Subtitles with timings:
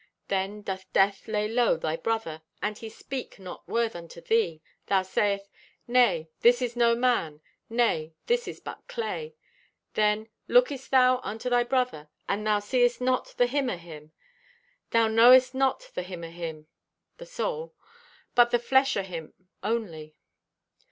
[0.29, 5.03] Then doth death lay low thy brother, and he speak not word unto thee, thou
[5.03, 5.47] sayest:
[5.87, 7.39] 'Nay, this is no man;
[7.69, 9.35] nay, this is but clay.'
[9.93, 14.11] Then lookest thou unto thy brother, and thou seest not the him o' him.
[14.89, 16.65] Thou knowest not the him o' him
[17.17, 17.75] (the soul)
[18.33, 20.15] but the flesh o' him only.